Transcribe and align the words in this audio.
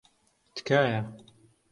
تکایە. 0.55 0.99